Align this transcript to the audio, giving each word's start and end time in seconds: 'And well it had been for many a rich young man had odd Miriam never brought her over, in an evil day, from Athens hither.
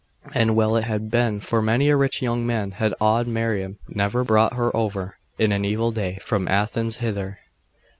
'And 0.33 0.55
well 0.55 0.75
it 0.77 0.85
had 0.85 1.11
been 1.11 1.41
for 1.41 1.61
many 1.61 1.87
a 1.89 1.95
rich 1.95 2.23
young 2.23 2.43
man 2.43 2.71
had 2.71 2.95
odd 2.99 3.27
Miriam 3.27 3.77
never 3.87 4.23
brought 4.23 4.55
her 4.55 4.75
over, 4.75 5.19
in 5.37 5.51
an 5.51 5.63
evil 5.63 5.91
day, 5.91 6.17
from 6.23 6.47
Athens 6.47 6.97
hither. 6.97 7.37